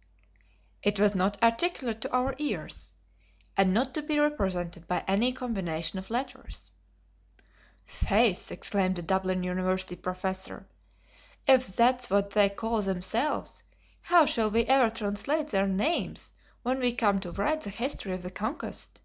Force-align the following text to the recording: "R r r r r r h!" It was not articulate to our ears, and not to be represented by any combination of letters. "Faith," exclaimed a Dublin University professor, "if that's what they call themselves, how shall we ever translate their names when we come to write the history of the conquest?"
"R 0.00 0.02
r 0.02 0.06
r 0.06 0.16
r 0.16 0.30
r 0.32 0.32
r 0.32 0.78
h!" 0.78 0.94
It 0.94 0.98
was 1.02 1.14
not 1.14 1.42
articulate 1.42 2.00
to 2.00 2.10
our 2.10 2.34
ears, 2.38 2.94
and 3.54 3.74
not 3.74 3.92
to 3.92 4.00
be 4.00 4.18
represented 4.18 4.88
by 4.88 5.04
any 5.06 5.30
combination 5.30 5.98
of 5.98 6.08
letters. 6.08 6.72
"Faith," 7.84 8.50
exclaimed 8.50 8.98
a 8.98 9.02
Dublin 9.02 9.42
University 9.42 9.96
professor, 9.96 10.66
"if 11.46 11.66
that's 11.76 12.08
what 12.08 12.30
they 12.30 12.48
call 12.48 12.80
themselves, 12.80 13.62
how 14.00 14.24
shall 14.24 14.50
we 14.50 14.64
ever 14.64 14.88
translate 14.88 15.48
their 15.48 15.68
names 15.68 16.32
when 16.62 16.78
we 16.80 16.94
come 16.94 17.20
to 17.20 17.32
write 17.32 17.60
the 17.60 17.68
history 17.68 18.14
of 18.14 18.22
the 18.22 18.30
conquest?" 18.30 19.02